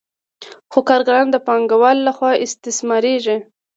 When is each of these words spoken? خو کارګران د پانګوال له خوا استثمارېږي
خو 0.71 0.79
کارګران 0.89 1.27
د 1.31 1.37
پانګوال 1.47 1.97
له 2.07 2.11
خوا 2.17 2.31
استثمارېږي 2.45 3.37